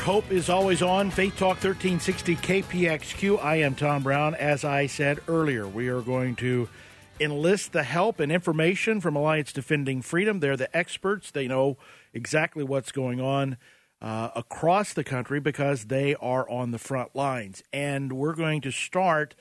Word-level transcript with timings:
hope 0.00 0.32
is 0.32 0.48
always 0.48 0.80
on. 0.80 1.10
Faith 1.10 1.36
Talk 1.36 1.62
1360 1.62 2.36
KPXQ. 2.36 3.44
I 3.44 3.56
am 3.56 3.74
Tom 3.74 4.02
Brown. 4.02 4.34
As 4.34 4.64
I 4.64 4.86
said 4.86 5.20
earlier, 5.28 5.68
we 5.68 5.88
are 5.88 6.00
going 6.00 6.36
to 6.36 6.68
enlist 7.20 7.72
the 7.72 7.82
help 7.82 8.18
and 8.18 8.32
information 8.32 9.02
from 9.02 9.14
Alliance 9.14 9.52
Defending 9.52 10.00
Freedom. 10.00 10.40
They're 10.40 10.56
the 10.56 10.74
experts, 10.74 11.30
they 11.30 11.46
know 11.46 11.76
exactly 12.14 12.64
what's 12.64 12.92
going 12.92 13.20
on 13.20 13.58
uh, 14.00 14.30
across 14.34 14.94
the 14.94 15.04
country 15.04 15.38
because 15.38 15.84
they 15.84 16.14
are 16.14 16.48
on 16.48 16.70
the 16.70 16.78
front 16.78 17.14
lines. 17.14 17.62
And 17.70 18.14
we're 18.14 18.34
going 18.34 18.62
to 18.62 18.70
start 18.70 19.34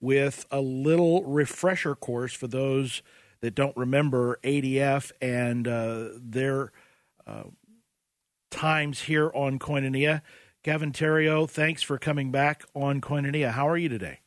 with 0.00 0.46
a 0.50 0.60
little 0.60 1.24
refresher 1.24 1.94
course 1.94 2.32
for 2.32 2.46
those 2.46 3.02
that 3.40 3.54
don't 3.54 3.76
remember 3.76 4.38
ADF 4.42 5.12
and 5.20 5.68
uh, 5.68 6.08
their. 6.16 6.72
Uh, 7.26 7.44
times 8.50 9.02
here 9.02 9.30
on 9.34 9.58
Koinonia. 9.58 10.22
Kevin 10.62 10.92
Theriot, 10.92 11.48
thanks 11.50 11.82
for 11.82 11.98
coming 11.98 12.32
back 12.32 12.64
on 12.74 13.00
Koinonia. 13.00 13.52
How 13.52 13.68
are 13.68 13.76
you 13.76 13.88
today? 13.88 14.20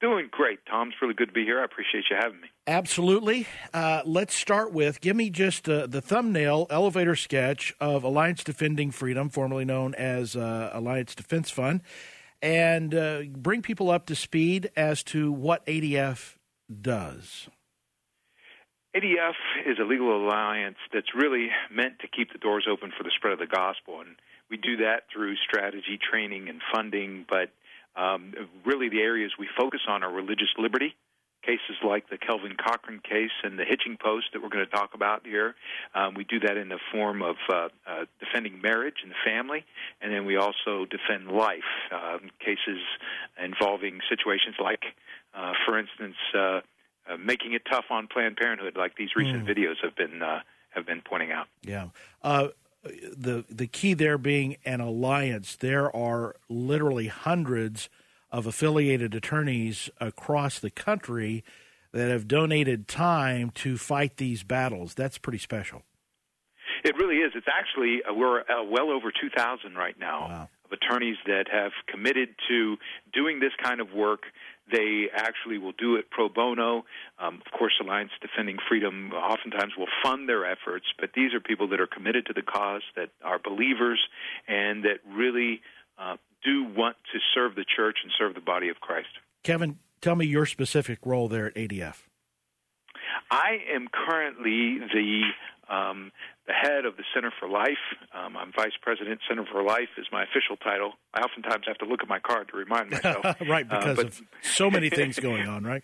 Doing 0.00 0.28
great, 0.30 0.58
Tom. 0.68 0.88
It's 0.88 0.96
really 1.00 1.14
good 1.14 1.28
to 1.28 1.32
be 1.32 1.44
here. 1.44 1.58
I 1.60 1.64
appreciate 1.64 2.04
you 2.10 2.16
having 2.20 2.40
me. 2.42 2.48
Absolutely. 2.66 3.46
Uh, 3.72 4.02
let's 4.04 4.34
start 4.34 4.72
with 4.72 5.00
give 5.00 5.16
me 5.16 5.30
just 5.30 5.66
uh, 5.68 5.86
the 5.86 6.02
thumbnail 6.02 6.66
elevator 6.68 7.16
sketch 7.16 7.74
of 7.80 8.04
Alliance 8.04 8.44
Defending 8.44 8.90
Freedom, 8.90 9.30
formerly 9.30 9.64
known 9.64 9.94
as 9.94 10.36
uh, 10.36 10.70
Alliance 10.74 11.14
Defense 11.14 11.50
Fund, 11.50 11.80
and 12.42 12.94
uh, 12.94 13.22
bring 13.34 13.62
people 13.62 13.90
up 13.90 14.04
to 14.06 14.14
speed 14.14 14.70
as 14.76 15.02
to 15.04 15.32
what 15.32 15.64
ADF 15.64 16.34
does. 16.82 17.48
ADF 18.96 19.34
is 19.66 19.78
a 19.78 19.84
legal 19.84 20.16
alliance 20.16 20.78
that's 20.92 21.14
really 21.14 21.48
meant 21.70 21.98
to 21.98 22.08
keep 22.08 22.32
the 22.32 22.38
doors 22.38 22.66
open 22.70 22.92
for 22.96 23.04
the 23.04 23.10
spread 23.14 23.34
of 23.34 23.38
the 23.38 23.46
gospel, 23.46 24.00
and 24.00 24.16
we 24.48 24.56
do 24.56 24.78
that 24.78 25.04
through 25.12 25.36
strategy, 25.36 25.98
training, 26.00 26.48
and 26.48 26.62
funding. 26.72 27.26
But 27.28 27.50
um, 28.00 28.32
really, 28.64 28.88
the 28.88 29.00
areas 29.00 29.32
we 29.38 29.48
focus 29.54 29.80
on 29.86 30.02
are 30.02 30.10
religious 30.10 30.48
liberty, 30.56 30.96
cases 31.42 31.76
like 31.86 32.08
the 32.08 32.16
Kelvin 32.16 32.56
Cochran 32.56 33.00
case 33.00 33.36
and 33.44 33.58
the 33.58 33.64
hitching 33.64 33.98
post 34.02 34.28
that 34.32 34.42
we're 34.42 34.48
going 34.48 34.64
to 34.64 34.70
talk 34.70 34.94
about 34.94 35.26
here. 35.26 35.54
Um, 35.94 36.14
we 36.14 36.24
do 36.24 36.40
that 36.40 36.56
in 36.56 36.70
the 36.70 36.78
form 36.90 37.20
of 37.20 37.36
uh, 37.50 37.68
uh, 37.86 38.04
defending 38.18 38.62
marriage 38.62 38.96
and 39.02 39.12
the 39.12 39.20
family, 39.26 39.66
and 40.00 40.10
then 40.10 40.24
we 40.24 40.36
also 40.36 40.86
defend 40.88 41.28
life, 41.28 41.68
um, 41.92 42.30
cases 42.40 42.80
involving 43.42 43.98
situations 44.08 44.56
like, 44.58 44.84
uh, 45.34 45.52
for 45.66 45.78
instance, 45.78 46.16
uh, 47.08 47.16
making 47.16 47.52
it 47.52 47.62
tough 47.70 47.86
on 47.90 48.08
Planned 48.08 48.36
Parenthood, 48.36 48.76
like 48.76 48.96
these 48.96 49.10
recent 49.16 49.46
mm. 49.46 49.48
videos 49.48 49.76
have 49.82 49.96
been 49.96 50.22
uh, 50.22 50.40
have 50.70 50.86
been 50.86 51.02
pointing 51.02 51.32
out. 51.32 51.46
Yeah. 51.62 51.88
Uh, 52.22 52.48
the 52.82 53.44
the 53.48 53.66
key 53.66 53.94
there 53.94 54.18
being 54.18 54.56
an 54.64 54.80
alliance. 54.80 55.56
There 55.56 55.94
are 55.94 56.36
literally 56.48 57.08
hundreds 57.08 57.88
of 58.30 58.46
affiliated 58.46 59.14
attorneys 59.14 59.90
across 60.00 60.58
the 60.58 60.70
country 60.70 61.44
that 61.92 62.10
have 62.10 62.28
donated 62.28 62.88
time 62.88 63.50
to 63.50 63.78
fight 63.78 64.18
these 64.18 64.42
battles. 64.42 64.94
That's 64.94 65.18
pretty 65.18 65.38
special. 65.38 65.82
It 66.84 66.94
really 66.96 67.16
is. 67.16 67.32
It's 67.34 67.46
actually 67.48 68.02
uh, 68.08 68.14
we're 68.14 68.40
uh, 68.40 68.64
well 68.68 68.90
over 68.90 69.10
two 69.10 69.30
thousand 69.30 69.74
right 69.74 69.98
now 69.98 70.20
wow. 70.20 70.48
Of 70.66 70.72
attorneys 70.72 71.16
that 71.26 71.46
have 71.50 71.72
committed 71.88 72.30
to 72.48 72.76
doing 73.12 73.40
this 73.40 73.52
kind 73.62 73.80
of 73.80 73.92
work 73.92 74.22
they 74.70 75.06
actually 75.14 75.58
will 75.58 75.72
do 75.72 75.96
it 75.96 76.10
pro 76.10 76.28
bono. 76.28 76.84
Um, 77.18 77.40
of 77.46 77.58
course, 77.58 77.74
Alliance 77.80 78.10
Defending 78.20 78.56
Freedom 78.68 79.12
oftentimes 79.12 79.72
will 79.78 79.88
fund 80.02 80.28
their 80.28 80.44
efforts, 80.44 80.86
but 80.98 81.10
these 81.14 81.34
are 81.34 81.40
people 81.40 81.68
that 81.68 81.80
are 81.80 81.86
committed 81.86 82.26
to 82.26 82.32
the 82.32 82.42
cause, 82.42 82.82
that 82.96 83.10
are 83.24 83.38
believers, 83.38 84.00
and 84.48 84.84
that 84.84 84.98
really 85.08 85.60
uh, 85.98 86.16
do 86.44 86.64
want 86.64 86.96
to 87.12 87.18
serve 87.34 87.54
the 87.54 87.64
church 87.64 87.98
and 88.02 88.12
serve 88.18 88.34
the 88.34 88.40
body 88.40 88.68
of 88.68 88.76
Christ. 88.80 89.08
Kevin, 89.44 89.78
tell 90.00 90.16
me 90.16 90.26
your 90.26 90.46
specific 90.46 90.98
role 91.04 91.28
there 91.28 91.46
at 91.46 91.54
ADF. 91.54 92.02
I 93.30 93.58
am 93.74 93.88
currently 93.88 94.78
the 94.92 95.22
um, 95.68 96.12
the 96.46 96.52
head 96.52 96.84
of 96.84 96.96
the 96.96 97.04
Center 97.14 97.32
for 97.38 97.48
Life. 97.48 97.82
Um, 98.14 98.36
I'm 98.36 98.52
vice 98.52 98.76
president. 98.80 99.20
Center 99.28 99.44
for 99.50 99.62
Life 99.62 99.90
is 99.98 100.06
my 100.12 100.22
official 100.22 100.56
title. 100.56 100.92
I 101.14 101.20
oftentimes 101.20 101.64
have 101.66 101.78
to 101.78 101.84
look 101.86 102.02
at 102.02 102.08
my 102.08 102.20
card 102.20 102.48
to 102.48 102.56
remind 102.56 102.90
myself. 102.90 103.24
right, 103.48 103.66
uh, 103.70 103.78
because 103.78 103.98
uh, 103.98 104.02
but, 104.02 104.06
of 104.06 104.22
so 104.42 104.70
many 104.70 104.90
things 105.00 105.18
going 105.18 105.48
on, 105.48 105.64
right? 105.64 105.82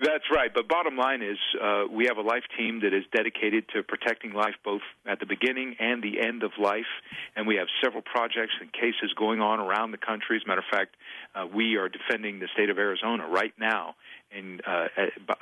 That's 0.00 0.24
right. 0.30 0.50
But 0.54 0.68
bottom 0.68 0.96
line 0.96 1.22
is, 1.22 1.38
uh, 1.60 1.84
we 1.90 2.06
have 2.06 2.18
a 2.18 2.22
life 2.22 2.44
team 2.56 2.82
that 2.82 2.94
is 2.94 3.02
dedicated 3.12 3.64
to 3.74 3.82
protecting 3.82 4.32
life 4.32 4.54
both 4.64 4.82
at 5.04 5.18
the 5.18 5.26
beginning 5.26 5.74
and 5.80 6.00
the 6.00 6.20
end 6.24 6.44
of 6.44 6.52
life. 6.62 6.86
And 7.34 7.48
we 7.48 7.56
have 7.56 7.66
several 7.82 8.02
projects 8.02 8.54
and 8.60 8.72
cases 8.72 9.12
going 9.18 9.40
on 9.40 9.58
around 9.58 9.90
the 9.90 9.98
country. 9.98 10.36
As 10.36 10.42
a 10.44 10.48
matter 10.48 10.60
of 10.60 10.70
fact, 10.70 10.94
uh, 11.34 11.46
we 11.52 11.74
are 11.76 11.88
defending 11.88 12.38
the 12.38 12.46
state 12.54 12.70
of 12.70 12.78
Arizona 12.78 13.26
right 13.26 13.52
now 13.58 13.96
in, 14.30 14.60
uh, 14.64 14.86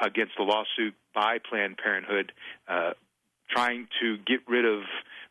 against 0.01 0.33
the 0.39 0.45
lawsuit 0.45 0.95
by 1.15 1.37
Planned 1.39 1.77
Parenthood 1.77 2.33
uh, 2.67 2.93
trying 3.49 3.89
to 4.01 4.17
get 4.19 4.41
rid 4.49 4.65
of 4.65 4.83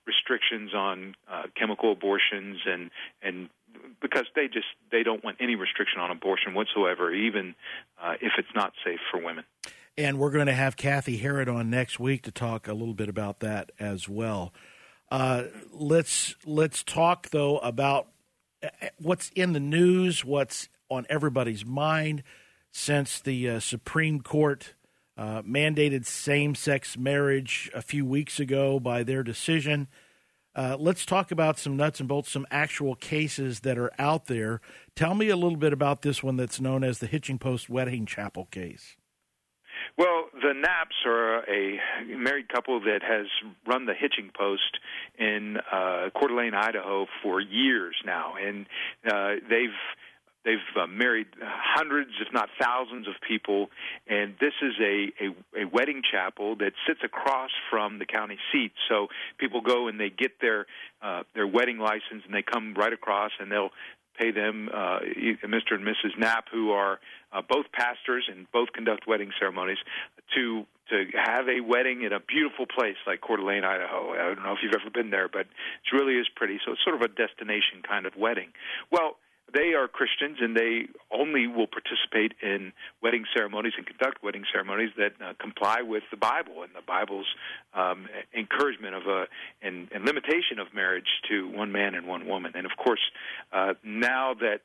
restrictions 0.06 0.74
on 0.74 1.16
uh, 1.32 1.44
chemical 1.58 1.92
abortions 1.92 2.60
and 2.66 2.92
and 3.22 3.50
because 4.02 4.26
they 4.36 4.48
just 4.48 4.68
they 4.92 5.04
don't 5.04 5.24
want 5.24 5.38
any 5.40 5.56
restriction 5.56 6.00
on 6.00 6.12
abortion 6.12 6.54
whatsoever, 6.54 7.14
even 7.14 7.56
uh, 8.02 8.14
if 8.22 8.34
it's 8.38 8.54
not 8.56 8.74
safe 8.84 9.00
for 9.12 9.24
women. 9.24 9.44
And 9.98 10.20
we're 10.20 10.32
going 10.32 10.48
to 10.48 10.54
have 10.54 10.76
Kathy 10.76 11.18
Herod 11.18 11.48
on 11.48 11.70
next 11.70 12.00
week 12.00 12.24
to 12.24 12.32
talk 12.32 12.68
a 12.68 12.74
little 12.74 12.94
bit 12.94 13.08
about 13.08 13.40
that 13.40 13.72
as 13.80 14.10
well. 14.10 14.54
Uh, 15.10 15.44
let's 15.72 16.36
let's 16.46 16.84
talk 16.84 17.30
though 17.30 17.60
about 17.60 18.08
uh, 18.64 18.70
what's 18.98 19.30
in 19.30 19.54
the 19.54 19.60
news, 19.60 20.26
what's 20.26 20.70
on 20.90 21.06
everybody's 21.10 21.66
mind 21.66 22.24
since 22.72 23.20
the 23.20 23.50
uh, 23.50 23.60
Supreme 23.60 24.22
Court 24.22 24.74
uh, 25.18 25.42
mandated 25.44 26.06
same 26.06 26.56
sex 26.56 26.98
marriage 26.98 27.72
a 27.74 27.82
few 27.82 28.06
weeks 28.06 28.40
ago 28.40 28.80
by 28.80 29.04
their 29.04 29.24
decision. 29.24 29.88
Uh, 30.56 30.78
let's 30.80 31.06
talk 31.06 31.32
about 31.32 31.60
some 31.60 31.76
nuts 31.76 32.00
and 32.00 32.08
bolts, 32.08 32.32
some 32.32 32.48
actual 32.50 32.96
cases 32.96 33.62
that 33.62 33.78
are 33.78 33.92
out 34.00 34.28
there. 34.28 34.62
Tell 34.96 35.14
me 35.14 35.30
a 35.30 35.36
little 35.36 35.58
bit 35.58 35.74
about 35.74 36.02
this 36.02 36.24
one 36.24 36.38
that's 36.38 36.62
known 36.62 36.84
as 36.84 37.00
the 37.00 37.08
Hitching 37.08 37.40
Post 37.40 37.70
Wedding 37.70 38.06
Chapel 38.06 38.46
case. 38.46 38.96
Well, 39.98 40.26
the 40.34 40.54
Knapps 40.54 41.06
are 41.06 41.40
a 41.50 41.80
married 42.18 42.50
couple 42.50 42.80
that 42.82 43.02
has 43.04 43.28
run 43.68 43.86
the 43.86 43.94
hitching 43.94 44.32
post 44.38 44.80
in 45.18 45.58
uh, 45.72 46.10
Coeur 46.18 46.30
d'Alene, 46.30 46.54
Idaho, 46.54 47.08
for 47.24 47.40
years 47.40 47.96
now, 48.06 48.34
and 48.36 48.66
uh, 49.06 49.36
they've 49.50 49.70
They've 50.46 50.58
uh, 50.80 50.88
married 50.88 51.28
hundreds, 51.42 52.12
if 52.22 52.32
not 52.32 52.50
thousands, 52.62 53.08
of 53.08 53.16
people, 53.28 53.70
and 54.08 54.36
this 54.40 54.54
is 54.62 54.74
a, 54.80 55.12
a, 55.20 55.64
a 55.64 55.66
wedding 55.66 56.02
chapel 56.10 56.56
that 56.58 56.74
sits 56.88 57.00
across 57.04 57.50
from 57.70 58.00
the 58.00 58.06
county 58.06 58.38
seat. 58.52 58.72
So 58.88 59.08
people 59.40 59.62
go 59.62 59.88
and 59.88 60.00
they 60.00 60.10
get 60.10 60.40
their 60.40 60.68
uh, 61.02 61.24
their 61.34 61.48
wedding 61.48 61.80
license, 61.80 62.24
and 62.26 62.34
they 62.34 62.44
come 62.44 62.76
right 62.76 62.94
across, 62.94 63.32
and 63.40 63.52
they'll 63.52 63.72
pay 64.18 64.32
them, 64.32 64.70
uh, 64.74 65.00
Mr. 65.44 65.74
and 65.74 65.86
Mrs. 65.86 66.18
Knapp, 66.18 66.46
who 66.52 66.72
are 66.72 67.00
uh, 67.34 67.42
both 67.48 67.66
pastors 67.74 68.30
and 68.32 68.50
both 68.52 68.72
conduct 68.74 69.08
wedding 69.08 69.32
ceremonies, 69.40 69.78
to 70.36 70.66
to 70.90 71.06
have 71.18 71.48
a 71.50 71.62
wedding 71.62 72.04
in 72.04 72.14
a 72.14 72.20
beautiful 72.20 72.68
place 72.68 72.98
like 73.08 73.20
Coeur 73.20 73.38
d'Alene, 73.38 73.66
Idaho. 73.66 74.14
I 74.14 74.36
don't 74.36 74.44
know 74.44 74.54
if 74.54 74.60
you've 74.62 74.76
ever 74.80 74.92
been 74.94 75.10
there, 75.10 75.28
but 75.28 75.50
it 75.50 75.92
really 75.92 76.14
is 76.14 76.28
pretty. 76.36 76.60
So 76.64 76.74
it's 76.74 76.84
sort 76.84 76.96
of 76.96 77.02
a 77.02 77.08
destination 77.08 77.82
kind 77.82 78.06
of 78.06 78.14
wedding. 78.16 78.50
Well, 78.92 79.18
they 79.54 79.74
are 79.74 79.88
Christians 79.88 80.38
and 80.42 80.56
they 80.56 80.88
only 81.12 81.48
will 81.48 81.68
participate 81.68 82.34
in 82.42 82.74
wedding 83.02 83.26
ceremonies 83.36 83.74
and 83.78 83.86
conduct 83.86 84.24
wedding 84.24 84.44
ceremonies 84.52 84.92
that 84.98 85.14
uh, 85.24 85.34
comply 85.40 85.82
with 85.82 86.04
the 86.12 86.18
Bible 86.18 86.64
and 86.64 86.72
the 86.76 86.82
Bible's 86.86 87.28
um, 87.74 88.08
encouragement 88.36 88.96
of 88.96 89.04
a 89.08 89.26
and, 89.62 89.88
and 89.94 90.06
limitation 90.06 90.60
of 90.60 90.74
marriage 90.74 91.08
to 91.30 91.48
one 91.50 91.72
man 91.72 91.96
and 91.96 92.08
one 92.08 92.28
woman. 92.28 92.54
And 92.56 92.66
of 92.66 92.72
course, 92.78 93.02
uh, 93.54 93.74
now 93.84 94.34
that 94.34 94.62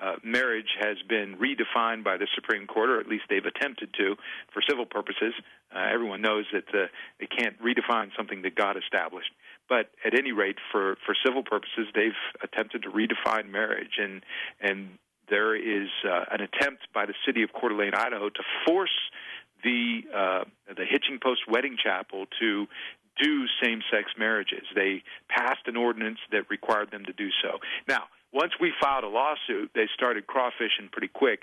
uh, 0.00 0.14
marriage 0.22 0.76
has 0.80 0.96
been 1.08 1.36
redefined 1.36 2.04
by 2.04 2.16
the 2.16 2.28
Supreme 2.34 2.66
Court, 2.66 2.90
or 2.90 3.00
at 3.00 3.08
least 3.08 3.24
they've 3.28 3.44
attempted 3.44 3.92
to, 3.94 4.14
for 4.52 4.62
civil 4.68 4.86
purposes. 4.86 5.34
Uh, 5.74 5.86
everyone 5.92 6.22
knows 6.22 6.44
that 6.52 6.68
uh, 6.72 6.86
they 7.18 7.26
can't 7.26 7.60
redefine 7.60 8.10
something 8.16 8.42
that 8.42 8.54
God 8.54 8.76
established. 8.76 9.30
But 9.68 9.90
at 10.04 10.18
any 10.18 10.32
rate, 10.32 10.56
for, 10.72 10.96
for 11.04 11.14
civil 11.24 11.42
purposes, 11.42 11.86
they've 11.94 12.12
attempted 12.42 12.82
to 12.82 12.90
redefine 12.90 13.50
marriage, 13.50 13.98
and 13.98 14.22
and 14.60 14.98
there 15.28 15.54
is 15.54 15.88
uh, 16.04 16.24
an 16.30 16.40
attempt 16.40 16.88
by 16.94 17.04
the 17.04 17.14
city 17.26 17.42
of 17.42 17.50
Coeur 17.52 17.70
d'Alene, 17.70 17.94
Idaho, 17.94 18.30
to 18.30 18.42
force 18.66 18.96
the 19.62 20.00
uh, 20.14 20.44
the 20.68 20.84
Hitching 20.84 21.18
Post 21.22 21.42
Wedding 21.48 21.76
Chapel 21.82 22.26
to 22.40 22.66
do 23.20 23.44
same-sex 23.62 24.12
marriages. 24.16 24.62
They 24.74 25.02
passed 25.28 25.66
an 25.66 25.76
ordinance 25.76 26.18
that 26.30 26.48
required 26.50 26.90
them 26.92 27.04
to 27.06 27.12
do 27.12 27.28
so. 27.42 27.58
Now, 27.88 28.04
once 28.32 28.52
we 28.60 28.72
filed 28.80 29.02
a 29.02 29.08
lawsuit, 29.08 29.72
they 29.74 29.88
started 29.92 30.26
crawfishing 30.26 30.92
pretty 30.92 31.08
quick, 31.08 31.40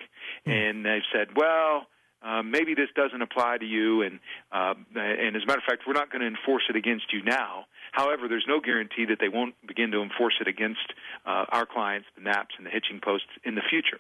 mm. 0.48 0.52
and 0.52 0.86
they 0.86 1.00
said, 1.14 1.36
"Well, 1.36 1.88
uh, 2.26 2.42
maybe 2.42 2.74
this 2.74 2.90
doesn't 2.96 3.22
apply 3.22 3.58
to 3.60 3.66
you, 3.66 4.02
and 4.02 4.20
uh, 4.52 4.74
and 4.96 5.36
as 5.36 5.44
a 5.44 5.46
matter 5.46 5.60
of 5.60 5.70
fact, 5.70 5.84
we're 5.86 5.94
not 5.94 6.12
going 6.12 6.22
to 6.22 6.28
enforce 6.28 6.64
it 6.70 6.76
against 6.76 7.14
you 7.14 7.24
now. 7.24 7.66
However, 7.92 8.28
there's 8.28 8.46
no 8.48 8.60
guarantee 8.60 9.06
that 9.10 9.20
they 9.20 9.30
won't 9.30 9.56
begin 9.66 9.92
to 9.92 10.02
enforce 10.02 10.34
it 10.42 10.48
against 10.48 10.94
uh, 11.26 11.46
our 11.50 11.66
clients, 11.66 12.08
the 12.16 12.22
Knapps 12.22 12.58
and 12.58 12.66
the 12.66 12.72
hitching 12.72 13.00
posts, 13.02 13.30
in 13.44 13.56
the 13.56 13.62
future. 13.70 14.00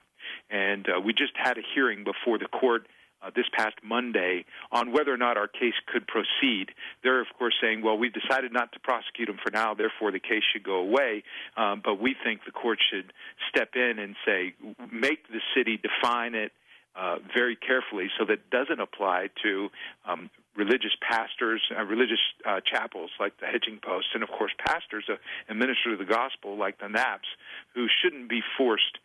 And 0.50 0.88
uh, 0.89 1.00
we 1.00 1.13
just 1.13 1.33
had 1.36 1.57
a 1.57 1.62
hearing 1.75 2.04
before 2.04 2.39
the 2.39 2.48
court 2.48 2.88
uh, 3.22 3.30
this 3.36 3.45
past 3.54 3.75
Monday 3.83 4.45
on 4.71 4.92
whether 4.92 5.13
or 5.13 5.18
not 5.18 5.38
our 5.38 5.48
case 5.48 5.74
could 5.88 6.06
proceed. 6.07 6.71
They're, 7.04 7.21
of 7.21 7.28
course, 7.38 7.54
saying, 7.62 7.83
well, 7.83 7.98
we've 7.98 8.13
decided 8.13 8.51
not 8.51 8.71
to 8.74 8.80
prosecute 8.80 9.28
them 9.28 9.38
for 9.44 9.51
now, 9.51 9.74
therefore 9.74 10.12
the 10.12 10.19
case 10.19 10.44
should 10.51 10.63
go 10.63 10.78
away. 10.78 11.24
Um, 11.56 11.81
but 11.83 12.01
we 12.01 12.16
think 12.24 12.42
the 12.45 12.51
court 12.51 12.80
should 12.92 13.13
step 13.50 13.69
in 13.75 14.00
and 14.00 14.16
say, 14.25 14.54
make 14.92 15.28
the 15.28 15.42
city 15.56 15.80
define 15.81 16.36
it 16.36 16.51
uh, 16.95 17.18
very 17.33 17.56
carefully 17.56 18.09
so 18.18 18.25
that 18.25 18.50
doesn't 18.50 18.80
apply 18.80 19.30
to 19.44 19.69
um, 20.07 20.30
religious 20.56 20.95
pastors, 21.01 21.62
uh, 21.77 21.83
religious 21.83 22.19
uh, 22.45 22.59
chapels 22.65 23.12
like 23.19 23.38
the 23.39 23.47
Hitching 23.47 23.80
Post, 23.83 24.07
and 24.13 24.24
of 24.24 24.30
course 24.30 24.51
pastors 24.65 25.06
uh, 25.09 25.15
and 25.50 25.59
ministers 25.59 25.94
of 25.94 26.00
the 26.00 26.12
gospel 26.12 26.57
like 26.57 26.80
the 26.80 26.86
Knapps, 26.86 27.30
who 27.74 27.88
shouldn't 28.01 28.30
be 28.30 28.42
forced 28.57 28.97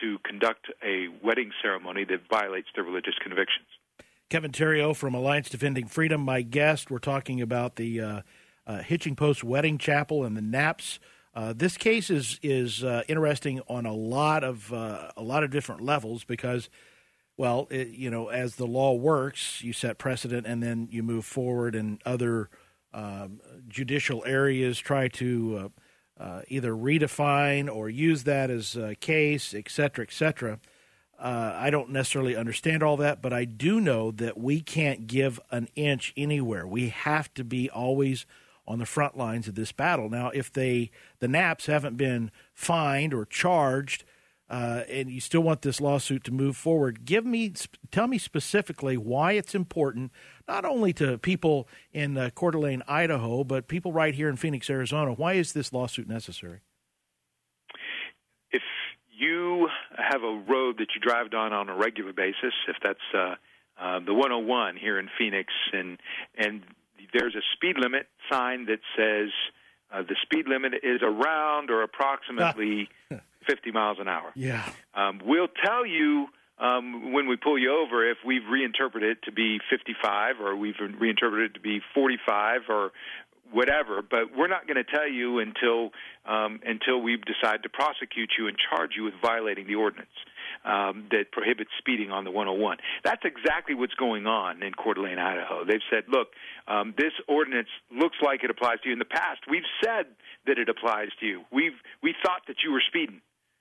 to 0.00 0.18
conduct 0.24 0.66
a 0.84 1.08
wedding 1.24 1.50
ceremony 1.62 2.04
that 2.04 2.20
violates 2.30 2.68
their 2.74 2.84
religious 2.84 3.14
convictions. 3.20 3.66
Kevin 4.28 4.52
Theriot 4.52 4.94
from 4.96 5.14
Alliance 5.14 5.48
Defending 5.48 5.86
Freedom, 5.86 6.20
my 6.20 6.42
guest. 6.42 6.90
We're 6.90 6.98
talking 6.98 7.40
about 7.40 7.76
the 7.76 8.00
uh, 8.00 8.20
uh, 8.66 8.82
Hitching 8.82 9.16
Post 9.16 9.42
Wedding 9.42 9.78
Chapel 9.78 10.24
and 10.24 10.36
the 10.36 10.42
Knapps. 10.42 10.98
Uh, 11.34 11.54
this 11.56 11.76
case 11.76 12.10
is 12.10 12.38
is 12.42 12.84
uh, 12.84 13.02
interesting 13.08 13.60
on 13.68 13.86
a 13.86 13.94
lot 13.94 14.44
of 14.44 14.72
uh, 14.72 15.10
a 15.16 15.22
lot 15.22 15.44
of 15.44 15.50
different 15.50 15.80
levels 15.80 16.24
because 16.24 16.68
well, 17.38 17.68
it, 17.70 17.88
you 17.88 18.10
know, 18.10 18.28
as 18.28 18.56
the 18.56 18.66
law 18.66 18.92
works, 18.92 19.62
you 19.62 19.72
set 19.72 19.96
precedent 19.96 20.46
and 20.46 20.62
then 20.62 20.88
you 20.90 21.02
move 21.02 21.24
forward, 21.24 21.74
and 21.74 22.02
other 22.04 22.50
um, 22.92 23.40
judicial 23.68 24.22
areas 24.26 24.78
try 24.78 25.08
to 25.08 25.70
uh, 26.18 26.22
uh, 26.22 26.42
either 26.48 26.72
redefine 26.72 27.74
or 27.74 27.88
use 27.88 28.24
that 28.24 28.50
as 28.50 28.76
a 28.76 28.94
case, 28.96 29.54
et 29.54 29.70
cetera, 29.70 30.04
et 30.04 30.12
cetera. 30.12 30.58
Uh, 31.18 31.52
I 31.54 31.70
don't 31.70 31.90
necessarily 31.90 32.36
understand 32.36 32.82
all 32.82 32.96
that, 32.98 33.22
but 33.22 33.32
I 33.32 33.44
do 33.44 33.80
know 33.80 34.10
that 34.12 34.36
we 34.38 34.60
can't 34.60 35.06
give 35.06 35.40
an 35.50 35.68
inch 35.74 36.12
anywhere. 36.16 36.66
We 36.66 36.90
have 36.90 37.32
to 37.34 37.44
be 37.44 37.70
always 37.70 38.26
on 38.66 38.78
the 38.78 38.86
front 38.86 39.16
lines 39.16 39.48
of 39.48 39.54
this 39.54 39.72
battle. 39.72 40.08
Now, 40.10 40.30
if 40.30 40.52
they 40.52 40.90
the 41.20 41.26
Knapps 41.26 41.66
haven't 41.66 41.96
been 41.96 42.30
fined 42.52 43.14
or 43.14 43.24
charged 43.24 44.04
uh, 44.50 44.82
and 44.88 45.10
you 45.10 45.20
still 45.20 45.42
want 45.42 45.62
this 45.62 45.80
lawsuit 45.80 46.24
to 46.24 46.32
move 46.32 46.56
forward, 46.56 47.04
give 47.04 47.26
me, 47.26 47.52
tell 47.90 48.06
me 48.06 48.18
specifically 48.18 48.96
why 48.96 49.32
it's 49.32 49.54
important, 49.54 50.10
not 50.46 50.64
only 50.64 50.92
to 50.94 51.18
people 51.18 51.68
in 51.92 52.16
uh, 52.16 52.30
Coeur 52.34 52.52
d'Alene, 52.52 52.82
Idaho, 52.88 53.44
but 53.44 53.68
people 53.68 53.92
right 53.92 54.14
here 54.14 54.28
in 54.28 54.36
Phoenix, 54.36 54.70
Arizona. 54.70 55.12
Why 55.12 55.34
is 55.34 55.52
this 55.52 55.72
lawsuit 55.72 56.08
necessary? 56.08 56.60
If 58.50 58.62
you 59.10 59.68
have 59.96 60.22
a 60.22 60.42
road 60.48 60.76
that 60.78 60.88
you 60.94 61.00
drive 61.00 61.30
down 61.30 61.52
on 61.52 61.68
a 61.68 61.76
regular 61.76 62.12
basis, 62.12 62.54
if 62.68 62.76
that's 62.82 62.98
uh, 63.14 63.34
uh, 63.80 64.00
the 64.00 64.14
101 64.14 64.76
here 64.76 64.98
in 64.98 65.08
Phoenix, 65.18 65.52
and 65.72 65.98
and 66.36 66.62
there's 67.12 67.34
a 67.34 67.42
speed 67.54 67.76
limit 67.78 68.06
sign 68.30 68.66
that 68.66 68.80
says 68.96 69.30
uh, 69.92 70.02
the 70.02 70.16
speed 70.22 70.46
limit 70.48 70.74
is 70.82 71.00
around 71.02 71.70
or 71.70 71.82
approximately 71.88 72.88
50 73.48 73.70
miles 73.72 73.98
an 74.00 74.08
hour. 74.08 74.30
Yeah. 74.34 74.68
Um, 74.94 75.20
we'll 75.24 75.48
tell 75.64 75.86
you 75.86 76.26
um, 76.58 77.12
when 77.12 77.28
we 77.28 77.36
pull 77.36 77.58
you 77.58 77.72
over 77.72 78.08
if 78.08 78.18
we've 78.26 78.46
reinterpreted 78.50 79.10
it 79.10 79.22
to 79.24 79.32
be 79.32 79.58
55 79.70 80.40
or 80.40 80.56
we've 80.56 80.74
reinterpreted 80.78 81.52
it 81.52 81.54
to 81.54 81.60
be 81.60 81.80
45 81.94 82.62
or 82.68 82.90
whatever, 83.50 84.02
but 84.02 84.36
we're 84.36 84.48
not 84.48 84.66
going 84.66 84.76
to 84.76 84.84
tell 84.84 85.08
you 85.08 85.38
until 85.38 85.90
um, 86.26 86.60
until 86.66 87.00
we 87.00 87.16
decide 87.16 87.62
to 87.62 87.68
prosecute 87.68 88.30
you 88.38 88.46
and 88.48 88.56
charge 88.70 88.92
you 88.96 89.04
with 89.04 89.14
violating 89.22 89.66
the 89.66 89.74
ordinance 89.76 90.10
um, 90.64 91.06
that 91.10 91.32
prohibits 91.32 91.70
speeding 91.78 92.10
on 92.10 92.24
the 92.24 92.30
101. 92.30 92.78
That's 93.04 93.22
exactly 93.24 93.74
what's 93.74 93.94
going 93.94 94.26
on 94.26 94.62
in 94.62 94.72
Coeur 94.72 94.94
d'Alene, 94.94 95.18
Idaho. 95.18 95.64
They've 95.64 95.84
said, 95.90 96.04
look, 96.08 96.28
um, 96.66 96.94
this 96.98 97.12
ordinance 97.26 97.68
looks 97.90 98.16
like 98.22 98.44
it 98.44 98.50
applies 98.50 98.80
to 98.82 98.88
you. 98.88 98.92
In 98.92 98.98
the 98.98 99.06
past, 99.06 99.40
we've 99.48 99.68
said 99.82 100.06
that 100.46 100.58
it 100.58 100.68
applies 100.68 101.08
to 101.20 101.26
you. 101.26 101.44
We've 101.50 101.78
we 102.02 102.14
thought 102.22 102.42
that 102.48 102.56
you 102.64 102.72
were 102.72 102.82
speeding. 102.86 103.20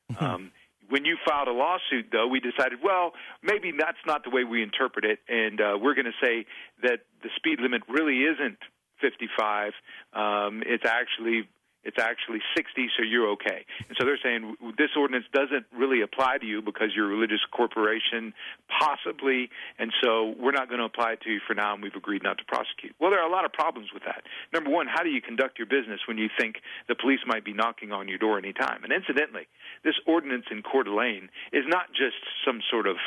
Um, 0.20 0.52
when 0.90 1.04
you 1.04 1.18
filed 1.28 1.50
a 1.50 1.52
lawsuit, 1.52 2.08
though, 2.12 2.28
we 2.28 2.40
decided, 2.40 2.80
well, 2.82 3.12
maybe 3.44 3.74
that's 3.78 3.98
not 4.06 4.24
the 4.24 4.30
way 4.30 4.46
we 4.46 4.64
interpret 4.64 5.04
it, 5.04 5.20
and 5.28 5.60
uh, 5.60 5.78
we're 5.82 5.96
going 5.96 6.06
to 6.06 6.26
say 6.26 6.46
that 6.82 7.00
the 7.24 7.30
speed 7.36 7.60
limit 7.60 7.82
really 7.90 8.22
isn't 8.22 8.58
55. 9.02 9.74
Um, 10.14 10.64
it's 10.66 10.86
actually 10.86 11.50
it's 11.88 11.98
actually 11.98 12.40
60, 12.56 12.90
so 12.98 13.04
you're 13.04 13.30
okay. 13.40 13.64
And 13.88 13.96
so 13.98 14.04
they're 14.04 14.20
saying 14.22 14.56
this 14.78 14.92
ordinance 15.00 15.24
doesn't 15.32 15.66
really 15.72 16.02
apply 16.02 16.38
to 16.38 16.46
you 16.46 16.62
because 16.62 16.92
you're 16.94 17.08
a 17.08 17.16
religious 17.16 17.40
corporation, 17.56 18.34
possibly, 18.68 19.50
and 19.80 19.94
so 20.04 20.36
we're 20.38 20.52
not 20.52 20.68
going 20.68 20.80
to 20.80 20.86
apply 20.86 21.14
it 21.14 21.22
to 21.22 21.32
you 21.32 21.40
for 21.48 21.56
now, 21.56 21.74
and 21.74 21.82
we've 21.82 21.96
agreed 21.96 22.24
not 22.24 22.38
to 22.40 22.44
prosecute. 22.44 22.92
Well, 23.00 23.10
there 23.10 23.24
are 23.24 23.28
a 23.28 23.32
lot 23.32 23.46
of 23.46 23.54
problems 23.54 23.90
with 23.94 24.04
that. 24.04 24.24
Number 24.54 24.70
one, 24.70 24.88
how 24.92 25.02
do 25.02 25.10
you 25.10 25.22
conduct 25.22 25.58
your 25.58 25.68
business 25.68 26.02
when 26.08 26.18
you 26.18 26.28
think 26.38 26.58
the 26.90 26.96
police 26.96 27.24
might 27.26 27.46
be 27.46 27.54
knocking 27.54 27.94
on 27.94 28.10
your 28.10 28.18
door 28.18 28.38
any 28.38 28.52
time? 28.52 28.84
And 28.84 28.92
incidentally, 28.92 29.48
this 29.86 29.96
ordinance 30.06 30.46
in 30.52 30.62
Coeur 30.62 30.84
d'Alene 30.84 31.30
is 31.54 31.64
not 31.68 31.88
just 31.96 32.20
some 32.46 32.60
sort 32.70 32.88
of 32.88 32.98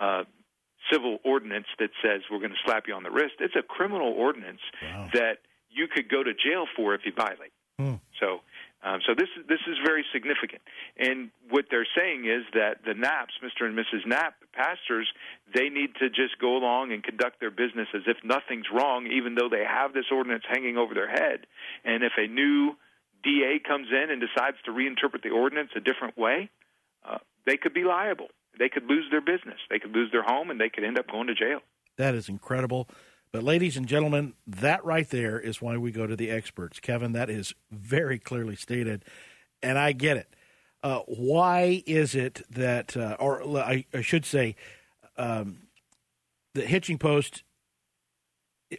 uh, 0.00 0.22
civil 0.92 1.18
ordinance 1.24 1.66
that 1.80 1.90
says 2.02 2.22
we're 2.30 2.38
going 2.38 2.54
to 2.54 2.62
slap 2.64 2.84
you 2.86 2.94
on 2.94 3.02
the 3.02 3.10
wrist. 3.10 3.34
It's 3.40 3.56
a 3.58 3.62
criminal 3.62 4.14
ordinance 4.16 4.62
wow. 4.80 5.10
that 5.12 5.38
you 5.70 5.88
could 5.92 6.08
go 6.08 6.22
to 6.22 6.32
jail 6.32 6.66
for 6.76 6.94
if 6.94 7.02
you 7.04 7.12
violate. 7.16 7.52
Hmm. 7.78 7.94
So, 9.06 9.12
um, 9.12 9.16
so 9.16 9.20
this 9.20 9.28
this 9.48 9.60
is 9.66 9.76
very 9.84 10.04
significant. 10.12 10.62
And 10.98 11.30
what 11.50 11.66
they're 11.70 11.86
saying 11.96 12.26
is 12.26 12.44
that 12.54 12.84
the 12.84 12.92
Knapps, 12.92 13.36
Mr. 13.42 13.66
and 13.66 13.76
Mrs. 13.76 14.06
Knapp, 14.06 14.34
pastors, 14.52 15.08
they 15.54 15.68
need 15.68 15.94
to 16.00 16.08
just 16.08 16.38
go 16.40 16.56
along 16.56 16.92
and 16.92 17.02
conduct 17.02 17.40
their 17.40 17.50
business 17.50 17.88
as 17.94 18.02
if 18.06 18.16
nothing's 18.24 18.66
wrong, 18.72 19.06
even 19.06 19.34
though 19.34 19.48
they 19.48 19.64
have 19.64 19.92
this 19.92 20.06
ordinance 20.12 20.44
hanging 20.48 20.76
over 20.76 20.94
their 20.94 21.08
head. 21.08 21.46
And 21.84 22.02
if 22.02 22.12
a 22.18 22.26
new 22.26 22.76
DA 23.22 23.60
comes 23.66 23.88
in 23.90 24.10
and 24.10 24.20
decides 24.20 24.56
to 24.64 24.70
reinterpret 24.70 25.22
the 25.22 25.30
ordinance 25.30 25.70
a 25.76 25.80
different 25.80 26.16
way, 26.16 26.50
uh, 27.08 27.18
they 27.46 27.56
could 27.56 27.74
be 27.74 27.84
liable. 27.84 28.28
They 28.58 28.68
could 28.68 28.84
lose 28.84 29.06
their 29.10 29.20
business. 29.20 29.58
They 29.70 29.78
could 29.78 29.92
lose 29.92 30.10
their 30.12 30.22
home, 30.22 30.50
and 30.50 30.60
they 30.60 30.68
could 30.68 30.84
end 30.84 30.98
up 30.98 31.10
going 31.10 31.28
to 31.28 31.34
jail. 31.34 31.60
That 31.96 32.14
is 32.14 32.28
incredible. 32.28 32.88
But, 33.30 33.42
ladies 33.42 33.76
and 33.76 33.86
gentlemen, 33.86 34.34
that 34.46 34.84
right 34.84 35.08
there 35.08 35.38
is 35.38 35.60
why 35.60 35.76
we 35.76 35.90
go 35.90 36.06
to 36.06 36.16
the 36.16 36.30
experts. 36.30 36.80
Kevin, 36.80 37.12
that 37.12 37.28
is 37.28 37.54
very 37.70 38.18
clearly 38.18 38.56
stated, 38.56 39.04
and 39.62 39.78
I 39.78 39.92
get 39.92 40.16
it. 40.16 40.34
Uh, 40.82 41.00
why 41.06 41.82
is 41.86 42.14
it 42.14 42.42
that, 42.50 42.96
uh, 42.96 43.16
or 43.18 43.42
I, 43.58 43.84
I, 43.92 44.00
should 44.00 44.24
say, 44.24 44.54
um, 45.16 45.58
the 46.54 46.62
Hitching 46.62 46.98
Post, 46.98 47.42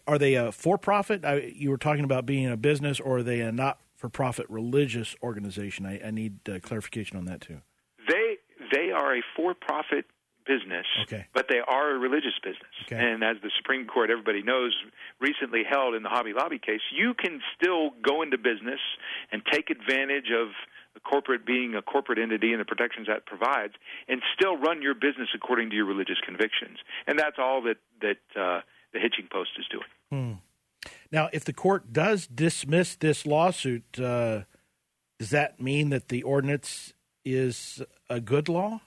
are 0.08 0.18
they 0.18 0.36
a 0.36 0.52
for 0.52 0.78
profit? 0.78 1.24
You 1.56 1.70
were 1.70 1.78
talking 1.78 2.04
about 2.04 2.26
being 2.26 2.48
a 2.48 2.58
business, 2.58 3.00
or 3.00 3.18
are 3.18 3.24
they 3.24 3.42
a 3.42 3.52
not 3.52 3.80
for 3.96 4.10
profit 4.10 4.46
religious 4.50 5.16
organization? 5.22 5.86
I, 5.86 6.00
I 6.08 6.12
need 6.12 6.48
uh, 6.50 6.60
clarification 6.60 7.18
on 7.18 7.26
that, 7.26 7.42
too. 7.42 7.62
They, 8.08 8.38
they 8.72 8.92
are 8.92 9.18
a 9.18 9.22
for 9.36 9.54
profit 9.54 10.06
business, 10.50 10.88
okay. 11.04 11.28
but 11.32 11.46
they 11.48 11.62
are 11.62 11.96
a 11.96 12.00
religious 12.00 12.34
business. 12.42 12.74
Okay. 12.86 12.98
And 12.98 13.24
as 13.24 13.38
the 13.44 13.52
Supreme 13.62 13.86
Court, 13.86 14.10
everybody 14.10 14.42
knows, 14.42 14.74
recently 15.22 15.62
held 15.62 15.94
in 15.94 16.02
the 16.02 16.10
Hobby 16.10 16.34
Lobby 16.34 16.58
case, 16.58 16.82
you 16.92 17.14
can 17.14 17.40
still 17.56 17.92
go 18.02 18.24
into 18.24 18.38
business 18.40 18.82
and 19.32 19.44
take 19.46 19.70
advantage 19.70 20.34
of 20.34 20.50
the 20.96 21.00
corporate 21.02 21.46
being 21.46 21.76
a 21.76 21.84
corporate 21.84 22.18
entity 22.18 22.52
and 22.52 22.60
the 22.60 22.66
protections 22.66 23.06
that 23.06 23.28
provides, 23.28 23.74
and 24.08 24.22
still 24.34 24.58
run 24.58 24.82
your 24.82 24.96
business 24.96 25.30
according 25.36 25.70
to 25.70 25.76
your 25.76 25.86
religious 25.86 26.18
convictions. 26.26 26.80
And 27.06 27.20
that's 27.20 27.38
all 27.38 27.62
that 27.64 27.78
that 28.02 28.22
uh, 28.36 28.62
the 28.92 29.00
Hitching 29.00 29.28
Post 29.32 29.52
is 29.60 29.66
doing. 29.70 29.92
Hmm. 30.10 30.40
Now, 31.12 31.30
if 31.32 31.46
the 31.46 31.54
court 31.54 31.94
does 31.94 32.26
dismiss 32.26 32.96
this 32.96 33.26
lawsuit, 33.26 34.00
uh, 34.00 34.42
does 35.20 35.30
that 35.30 35.62
mean 35.62 35.90
that 35.90 36.08
the 36.08 36.24
ordinance 36.24 36.94
is 37.24 37.84
a 38.10 38.20
good 38.20 38.50
law? 38.50 38.82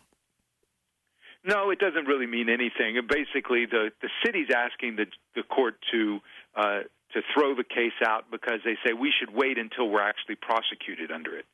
No, 1.44 1.70
it 1.70 1.78
doesn't 1.78 2.06
really 2.06 2.26
mean 2.26 2.48
anything. 2.48 3.00
Basically, 3.08 3.66
the 3.66 3.90
the 4.00 4.08
city's 4.24 4.48
asking 4.54 4.96
the 4.96 5.06
the 5.34 5.42
court 5.42 5.74
to 5.90 6.20
uh, 6.54 6.80
to 7.14 7.20
throw 7.34 7.54
the 7.54 7.64
case 7.64 7.98
out 8.06 8.30
because 8.30 8.60
they 8.64 8.76
say 8.84 8.92
we 8.92 9.12
should 9.18 9.34
wait 9.34 9.58
until 9.58 9.88
we're 9.88 10.02
actually 10.02 10.36
prosecuted 10.36 11.10
under 11.10 11.36
it. 11.36 11.44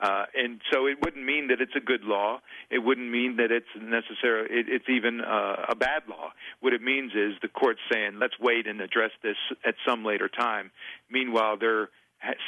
Uh, 0.00 0.24
and 0.36 0.60
so 0.70 0.86
it 0.86 0.98
wouldn't 1.02 1.24
mean 1.24 1.48
that 1.48 1.60
it's 1.60 1.74
a 1.76 1.80
good 1.80 2.04
law. 2.04 2.40
It 2.70 2.78
wouldn't 2.78 3.10
mean 3.10 3.36
that 3.36 3.50
it's 3.50 3.68
necessarily 3.74 4.48
it, 4.50 4.66
it's 4.68 4.88
even 4.88 5.20
uh, 5.20 5.64
a 5.70 5.74
bad 5.74 6.02
law. 6.08 6.32
What 6.60 6.74
it 6.74 6.82
means 6.82 7.12
is 7.14 7.32
the 7.40 7.48
court's 7.48 7.80
saying 7.90 8.18
let's 8.20 8.38
wait 8.38 8.66
and 8.66 8.82
address 8.82 9.12
this 9.22 9.36
at 9.64 9.74
some 9.86 10.04
later 10.04 10.28
time. 10.28 10.70
Meanwhile, 11.10 11.56
they're 11.58 11.88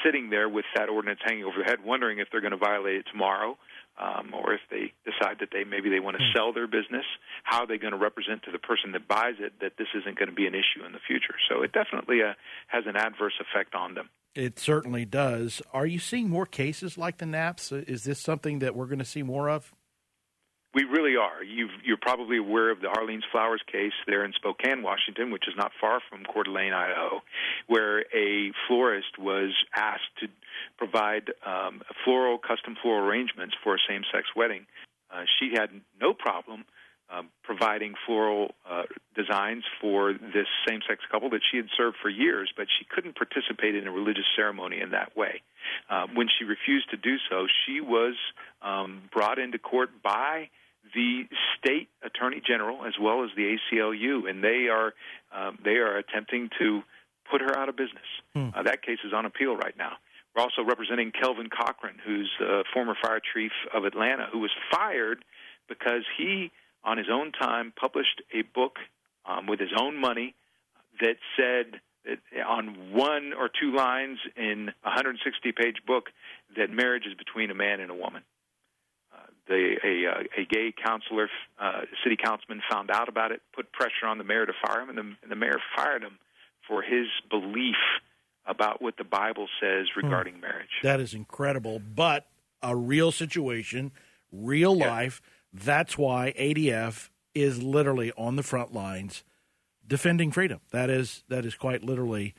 sitting 0.05 0.29
there 0.29 0.49
with 0.49 0.65
that 0.75 0.91
ordinance 0.91 1.21
hanging 1.25 1.45
over 1.45 1.57
their 1.57 1.65
head, 1.65 1.79
wondering 1.85 2.19
if 2.19 2.29
they're 2.31 2.41
going 2.41 2.51
to 2.53 2.59
violate 2.59 2.97
it 2.97 3.07
tomorrow 3.11 3.57
um, 4.01 4.33
or 4.35 4.55
if 4.55 4.61
they 4.71 4.93
decide 5.05 5.39
that 5.41 5.51
they 5.53 5.65
maybe 5.65 5.91
they 5.91 6.01
want 6.01 6.17
to 6.17 6.25
sell 6.35 6.53
their 6.53 6.67
business, 6.67 7.05
how 7.45 7.61
are 7.61 7.67
they 7.67 7.79
going 7.79 7.93
to 7.93 7.99
represent 7.99 8.43
to 8.45 8.51
the 8.51 8.59
person 8.59 8.93
that 8.93 9.07
buys 9.07 9.35
it 9.39 9.53
that 9.61 9.77
this 9.77 9.89
isn't 9.95 10.19
going 10.19 10.29
to 10.29 10.35
be 10.35 10.47
an 10.47 10.55
issue 10.55 10.85
in 10.87 10.93
the 10.93 10.99
future? 11.07 11.35
So 11.49 11.63
it 11.63 11.73
definitely 11.73 12.23
uh, 12.23 12.35
has 12.69 12.85
an 12.87 12.97
adverse 12.97 13.35
effect 13.41 13.75
on 13.75 13.95
them. 13.95 14.09
It 14.35 14.59
certainly 14.59 15.05
does. 15.05 15.61
Are 15.73 15.87
you 15.87 15.99
seeing 15.99 16.31
more 16.31 16.47
cases 16.47 16.97
like 16.97 17.19
the 17.19 17.27
Knapps? 17.27 17.73
Is 17.89 18.05
this 18.05 18.21
something 18.21 18.61
that 18.61 18.75
we're 18.75 18.87
going 18.87 19.01
to 19.01 19.05
see 19.05 19.23
more 19.23 19.51
of? 19.51 19.73
We 20.73 20.85
really 20.85 21.17
are. 21.17 21.43
you 21.43 21.67
are 21.67 21.99
probably 22.01 22.39
aware 22.39 22.71
of 22.71 22.81
the 22.81 22.87
Arlene's 22.87 23.25
Flowers 23.33 23.61
case 23.67 23.93
there 24.07 24.25
in 24.25 24.33
Spokane, 24.35 24.85
Washington, 24.85 25.33
which 25.33 25.49
is 25.49 25.55
not 25.57 25.73
far 25.81 25.99
from 26.09 26.23
Coeur 26.23 26.45
d'Alene, 26.45 26.73
Idaho, 26.73 27.23
where 27.67 28.03
a 28.15 28.53
florist 28.69 29.19
was 29.19 29.51
asked 29.75 30.15
to 30.21 30.29
provide 30.81 31.29
um, 31.47 31.83
floral, 32.05 32.39
custom 32.39 32.75
floral 32.83 33.07
arrangements 33.07 33.55
for 33.63 33.75
a 33.75 33.79
same-sex 33.87 34.25
wedding. 34.35 34.67
Uh, 35.13 35.25
she 35.39 35.53
had 35.55 35.69
no 36.01 36.15
problem 36.15 36.65
uh, 37.13 37.23
providing 37.43 37.93
floral 38.07 38.55
uh, 38.69 38.85
designs 39.15 39.65
for 39.81 40.13
this 40.13 40.47
same-sex 40.67 41.01
couple 41.11 41.29
that 41.31 41.43
she 41.51 41.59
had 41.59 41.67
served 41.77 41.97
for 42.01 42.09
years, 42.09 42.51
but 42.57 42.67
she 42.79 42.87
couldn't 42.89 43.15
participate 43.15 43.75
in 43.75 43.87
a 43.87 43.91
religious 43.91 44.25
ceremony 44.37 44.81
in 44.81 44.91
that 44.93 45.15
way. 45.17 45.43
Uh, 45.91 46.07
when 46.15 46.29
she 46.39 46.45
refused 46.45 46.89
to 46.91 46.97
do 46.97 47.17
so, 47.29 47.47
she 47.67 47.81
was 47.81 48.15
um, 48.63 49.03
brought 49.13 49.39
into 49.39 49.59
court 49.59 49.91
by 50.03 50.49
the 50.95 51.25
state 51.59 51.89
attorney 52.03 52.41
general 52.47 52.87
as 52.87 52.95
well 53.01 53.23
as 53.25 53.31
the 53.37 53.57
ACLU, 53.57 54.29
and 54.31 54.43
they 54.43 54.69
are 54.69 54.95
um, 55.31 55.59
they 55.63 55.77
are 55.77 55.99
attempting 55.99 56.49
to 56.59 56.83
put 57.31 57.41
her 57.41 57.57
out 57.57 57.69
of 57.69 57.77
business. 57.77 58.07
Hmm. 58.35 58.49
Uh, 58.55 58.63
that 58.65 58.83
case 58.83 58.99
is 59.05 59.13
on 59.13 59.27
appeal 59.27 59.57
right 59.57 59.77
now. 59.77 59.93
We're 60.35 60.43
also 60.43 60.63
representing 60.63 61.13
Kelvin 61.13 61.49
Cochran, 61.51 61.97
who's 62.05 62.31
a 62.41 62.63
former 62.73 62.95
fire 63.01 63.21
chief 63.35 63.53
of 63.75 63.85
Atlanta, 63.85 64.27
who 64.33 64.39
was 64.39 64.51
fired 64.71 65.25
because 65.69 66.05
he, 66.17 66.51
on 66.85 66.99
his 66.99 67.09
own 67.11 67.33
time, 67.33 67.73
published 67.79 68.23
a 68.33 68.43
book 68.43 68.77
um, 69.27 69.47
with 69.47 69.59
his 69.59 69.71
own 69.79 70.01
money 70.01 70.35
that 71.01 71.17
said 71.37 71.81
that 72.05 72.19
on 72.47 72.93
one 72.93 73.33
or 73.33 73.49
two 73.49 73.75
lines 73.75 74.19
in 74.37 74.71
a 74.85 74.89
160 74.89 75.53
page 75.53 75.77
book 75.87 76.11
that 76.57 76.71
marriage 76.71 77.05
is 77.07 77.15
between 77.15 77.51
a 77.51 77.55
man 77.55 77.81
and 77.81 77.91
a 77.91 77.95
woman. 77.95 78.23
The, 79.49 79.75
a, 79.83 80.07
uh, 80.07 80.43
a 80.43 80.45
gay 80.45 80.73
councilor, 80.73 81.29
uh, 81.59 81.81
city 82.05 82.17
councilman, 82.17 82.63
found 82.71 82.89
out 82.89 83.09
about 83.09 83.33
it, 83.33 83.41
put 83.53 83.73
pressure 83.73 84.07
on 84.07 84.19
the 84.19 84.23
mayor 84.23 84.47
to 84.47 84.53
fire 84.65 84.81
him, 84.81 84.91
and 84.91 84.99
the, 84.99 85.03
and 85.23 85.31
the 85.31 85.35
mayor 85.35 85.59
fired 85.75 86.03
him 86.03 86.19
for 86.69 86.83
his 86.83 87.07
belief 87.29 87.75
about 88.51 88.83
what 88.83 88.97
the 88.97 89.05
Bible 89.05 89.49
says 89.61 89.87
hmm. 89.95 90.05
regarding 90.05 90.35
hmm. 90.35 90.43
marriage. 90.43 90.81
That 90.83 91.01
is 91.01 91.15
incredible, 91.15 91.79
but 91.79 92.27
a 92.63 92.77
real 92.77 93.13
situation, 93.13 93.93
real 94.33 94.77
yeah. 94.77 94.91
life. 94.91 95.23
That's 95.53 95.97
why 95.97 96.35
ADF 96.39 97.09
is 97.35 97.63
literally 97.63 98.13
on 98.19 98.37
the 98.37 98.43
front 98.43 98.73
lines 98.75 99.25
defending 99.87 100.31
freedom. 100.31 100.61
That 100.71 100.91
is 100.91 101.25
that 101.29 101.45
is 101.45 101.55
quite 101.55 101.83
literally 101.83 102.35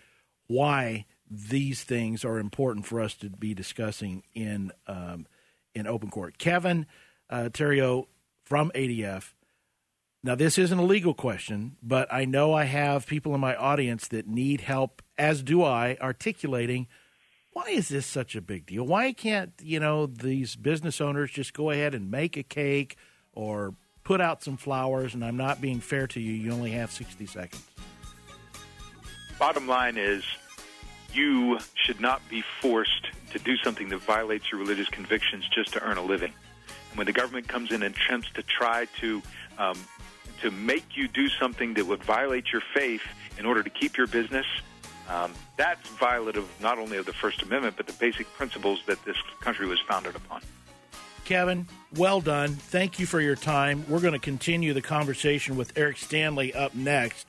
why 0.48 1.06
these 1.30 1.84
things 1.84 2.26
are 2.26 2.40
important 2.40 2.86
for 2.86 3.00
us 3.00 3.14
to 3.16 3.30
be 3.30 3.54
discussing 3.54 4.24
in 4.34 4.72
um, 4.88 5.28
in 5.74 5.88
open 5.88 6.10
court. 6.10 6.38
Kevin 6.38 6.86
uh, 7.30 7.50
Theriot 7.52 8.08
from 8.44 8.72
ADF. 8.76 9.34
Now, 10.24 10.36
this 10.36 10.60
isn't 10.60 10.78
a 10.78 10.84
legal 10.84 11.16
question, 11.16 11.78
but 11.82 12.08
I 12.14 12.26
know 12.26 12.54
I 12.54 12.66
have 12.66 13.08
people 13.08 13.34
in 13.34 13.42
my 13.42 13.56
audience 13.56 14.08
that 14.10 14.28
need 14.28 14.62
help, 14.62 15.02
as 15.22 15.44
do 15.44 15.64
I, 15.64 15.98
articulating 16.02 16.88
why 17.54 17.66
is 17.66 17.90
this 17.90 18.06
such 18.06 18.36
a 18.36 18.42
big 18.42 18.66
deal? 18.66 18.86
Why 18.86 19.12
can't, 19.12 19.52
you 19.62 19.80
know, 19.80 20.06
these 20.06 20.56
business 20.56 21.02
owners 21.02 21.32
just 21.32 21.54
go 21.54 21.70
ahead 21.70 21.94
and 21.94 22.10
make 22.10 22.38
a 22.38 22.44
cake 22.44 22.96
or 23.34 23.76
put 24.04 24.22
out 24.22 24.42
some 24.42 24.56
flowers? 24.56 25.14
And 25.14 25.24
I'm 25.24 25.36
not 25.36 25.60
being 25.60 25.82
fair 25.82 26.08
to 26.08 26.20
you. 26.20 26.32
You 26.32 26.52
only 26.54 26.72
have 26.72 26.92
60 26.92 27.26
seconds. 27.26 27.64
Bottom 29.38 29.68
line 29.68 29.98
is 29.98 30.24
you 31.14 31.60
should 31.76 32.00
not 32.00 32.22
be 32.30 32.42
forced 32.62 33.08
to 33.32 33.40
do 33.40 33.58
something 33.58 33.90
that 33.90 33.98
violates 33.98 34.50
your 34.50 34.62
religious 34.62 34.88
convictions 34.88 35.48
just 35.54 35.74
to 35.74 35.84
earn 35.84 35.98
a 35.98 36.04
living. 36.04 36.34
And 36.90 36.98
when 36.98 37.06
the 37.06 37.14
government 37.14 37.50
comes 37.50 37.72
in 37.72 37.84
and 37.84 37.94
attempts 37.94 38.32
to 38.32 38.44
try 38.44 38.86
to 39.02 39.22
um, 39.58 39.78
to 40.42 40.52
make 40.52 40.96
you 40.96 41.08
do 41.08 41.28
something 41.28 41.74
that 41.76 41.86
would 41.86 42.04
violate 42.04 42.52
your 42.52 42.64
faith 42.74 43.04
in 43.38 43.46
order 43.46 43.62
to 43.62 43.70
keep 43.70 43.98
your 43.98 44.08
business, 44.08 44.46
um, 45.10 45.34
that's 45.58 45.88
violative 45.90 46.46
not 46.62 46.78
only 46.78 46.98
of 46.98 47.06
the 47.06 47.14
First 47.14 47.42
Amendment 47.42 47.76
but 47.78 47.88
the 47.88 47.94
basic 47.94 48.32
principles 48.34 48.82
that 48.86 49.04
this 49.06 49.18
country 49.40 49.68
was 49.68 49.80
founded 49.82 50.16
upon. 50.16 50.42
Kevin, 51.26 51.68
well 51.96 52.20
done. 52.20 52.50
Thank 52.56 53.00
you 53.00 53.06
for 53.06 53.22
your 53.22 53.36
time. 53.36 53.86
We're 53.88 54.02
going 54.02 54.14
to 54.14 54.20
continue 54.20 54.74
the 54.74 54.82
conversation 54.82 55.56
with 55.56 55.78
Eric 55.78 55.98
Stanley 55.98 56.54
up 56.54 56.74
next. 56.76 57.28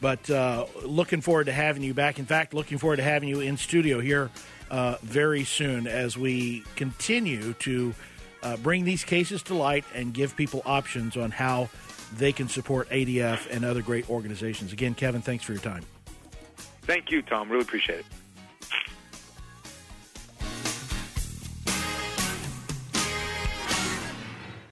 But 0.00 0.28
uh, 0.28 0.66
looking 0.82 1.20
forward 1.20 1.44
to 1.44 1.52
having 1.52 1.82
you 1.82 1.94
back. 1.94 2.18
In 2.18 2.26
fact, 2.26 2.52
looking 2.52 2.78
forward 2.78 2.96
to 2.96 3.02
having 3.02 3.28
you 3.28 3.40
in 3.40 3.56
studio 3.56 4.00
here 4.00 4.30
uh, 4.70 4.96
very 5.02 5.44
soon 5.44 5.86
as 5.86 6.18
we 6.18 6.64
continue 6.76 7.52
to 7.54 7.94
uh, 8.42 8.56
bring 8.58 8.84
these 8.84 9.04
cases 9.04 9.42
to 9.44 9.54
light 9.54 9.84
and 9.94 10.12
give 10.12 10.36
people 10.36 10.62
options 10.66 11.16
on 11.16 11.30
how 11.30 11.68
they 12.16 12.32
can 12.32 12.48
support 12.48 12.88
ADF 12.90 13.48
and 13.50 13.64
other 13.64 13.82
great 13.82 14.08
organizations. 14.10 14.72
Again, 14.72 14.94
Kevin, 14.94 15.22
thanks 15.22 15.44
for 15.44 15.52
your 15.52 15.62
time. 15.62 15.84
Thank 16.86 17.10
you, 17.10 17.22
Tom. 17.22 17.50
Really 17.50 17.62
appreciate 17.62 18.00
it. 18.00 18.06